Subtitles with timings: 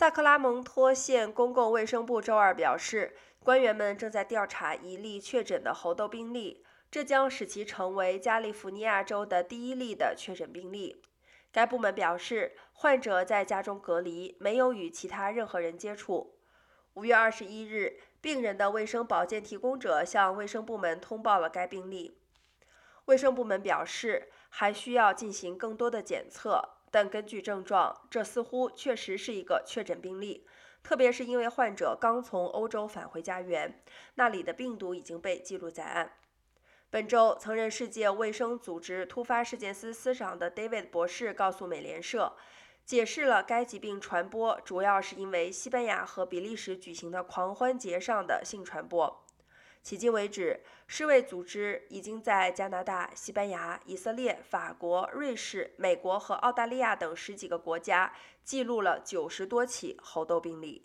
[0.00, 11.02] 萨克拉蒙托县公共卫生部周二表示，官员们正在调查一例确诊的猴痘病例，这将使其成为加利福尼亚州的第一例的确诊病例。
[11.52, 16.38] 该部门表示，患者在家中隔离，没有与其他任何人接触。
[16.94, 22.16] 五月二十一日，病人的卫生保健提供者向卫生部门通报了该病例。
[23.04, 30.46] 卫生部门表示，还需要进行更多的检测，但根据症状，这似乎确实是一个确诊病例，
[30.82, 33.82] 特别是因为患者刚从欧洲返回家园，
[34.14, 36.12] 那里的病毒已经被记录在案。
[36.90, 42.34] 本周，曾任世界卫生组织突发事件司司长的 David 博士告诉美联社，
[42.84, 49.24] 解释了该疾病传播主要是因为西班牙和比利时举行的狂欢节上的性传播。
[49.82, 58.12] 迄今为止，世卫组织已经在加拿大、西班牙、以色列、法国、瑞士、美国和澳大利亚等十几个国家
[58.44, 60.84] 记录了九十多起猴痘病例。